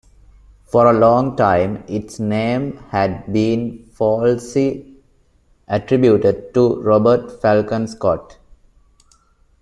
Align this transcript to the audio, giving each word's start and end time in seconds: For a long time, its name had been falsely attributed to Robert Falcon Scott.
For 0.63 0.87
a 0.87 0.93
long 0.99 1.35
time, 1.35 1.83
its 1.87 2.19
name 2.19 2.77
had 2.89 3.31
been 3.31 3.85
falsely 3.93 4.97
attributed 5.67 6.55
to 6.55 6.81
Robert 6.81 7.39
Falcon 7.39 7.85
Scott. 7.87 8.39